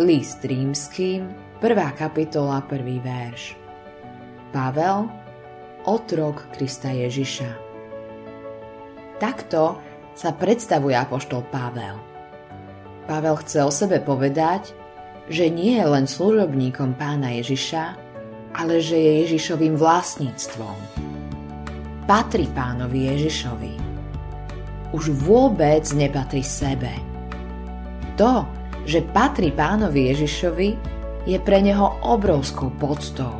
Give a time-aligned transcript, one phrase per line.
[0.00, 1.28] List rímským,
[1.60, 1.76] 1.
[1.92, 3.04] kapitola, 1.
[3.04, 3.52] verš.
[4.48, 5.12] Pavel,
[5.84, 7.52] otrok Krista Ježiša.
[9.20, 9.76] Takto
[10.16, 12.00] sa predstavuje apoštol Pavel.
[13.04, 14.72] Pavel chce o sebe povedať,
[15.28, 17.84] že nie je len služobníkom pána Ježiša,
[18.56, 20.80] ale že je Ježišovým vlastníctvom.
[22.08, 23.74] Patrí pánovi Ježišovi.
[24.96, 26.88] Už vôbec nepatrí sebe.
[28.16, 28.48] To,
[28.90, 30.68] že patrí pánovi Ježišovi,
[31.30, 33.30] je pre neho obrovskou poctou.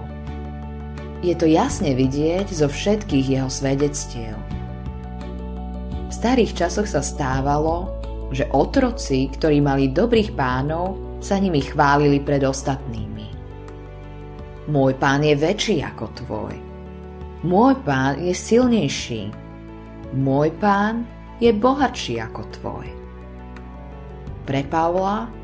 [1.27, 4.39] Je to jasne vidieť zo všetkých jeho svedectiev.
[6.07, 7.91] V starých časoch sa stávalo,
[8.31, 13.29] že otroci, ktorí mali dobrých pánov, sa nimi chválili pred ostatnými.
[14.71, 16.55] Môj pán je väčší ako tvoj.
[17.43, 19.35] Môj pán je silnejší.
[20.15, 21.03] Môj pán
[21.43, 22.87] je bohatší ako tvoj.
[24.47, 25.40] Pre Pavla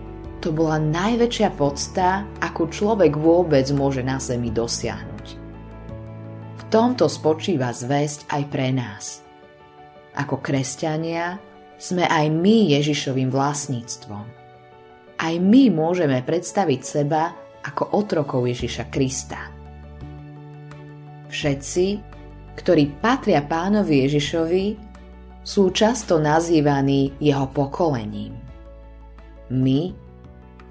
[0.46, 5.26] to bola najväčšia podsta, akú človek vôbec môže na zemi dosiahnuť.
[6.54, 9.26] V tomto spočíva zväzť aj pre nás.
[10.14, 11.42] Ako kresťania
[11.82, 14.22] sme aj my Ježišovým vlastníctvom.
[15.18, 17.34] Aj my môžeme predstaviť seba
[17.66, 19.50] ako otrokov Ježiša Krista.
[21.26, 21.86] Všetci,
[22.54, 24.66] ktorí patria pánovi Ježišovi,
[25.42, 28.38] sú často nazývaní jeho pokolením.
[29.50, 30.05] My,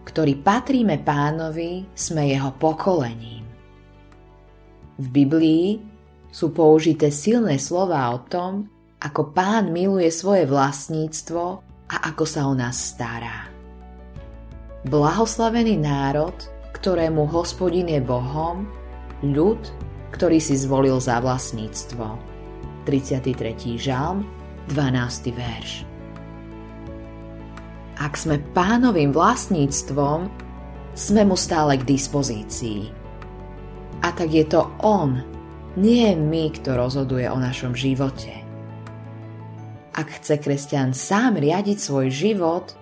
[0.06, 3.44] ktorí patríme pánovi, sme jeho pokolením.
[4.95, 5.81] V Biblii
[6.30, 8.70] sú použité silné slova o tom,
[9.02, 11.44] ako pán miluje svoje vlastníctvo
[11.92, 13.52] a ako sa o nás stará.
[14.86, 16.38] Blahoslavený národ,
[16.78, 18.69] ktorému hospodin je Bohom,
[19.25, 19.59] ľud,
[20.14, 22.16] ktorý si zvolil za vlastníctvo.
[22.86, 23.81] 33.
[23.81, 24.23] žalm,
[24.69, 25.34] 12.
[25.34, 25.94] verš.
[27.95, 30.27] Ak sme pánovým vlastníctvom,
[30.95, 32.91] sme mu stále k dispozícii.
[34.03, 35.23] A tak je to on,
[35.75, 38.31] nie my, kto rozhoduje o našom živote.
[39.95, 42.75] Ak chce kresťan sám riadiť svoj život,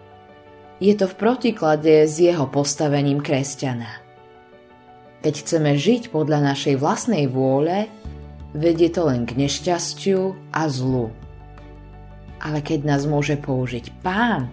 [0.81, 4.01] je to v protiklade s jeho postavením kresťana.
[5.21, 7.85] Keď chceme žiť podľa našej vlastnej vôle,
[8.57, 11.13] vedie to len k nešťastiu a zlu.
[12.43, 14.51] Ale keď nás môže použiť Pán,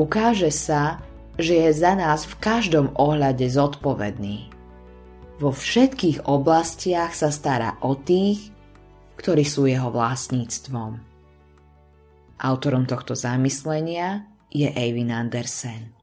[0.00, 1.04] Ukáže sa,
[1.36, 4.48] že je za nás v každom ohľade zodpovedný.
[5.36, 8.48] Vo všetkých oblastiach sa stará o tých,
[9.20, 10.96] ktorí sú jeho vlastníctvom.
[12.40, 15.99] Autorom tohto zamyslenia je Eivin Andersen.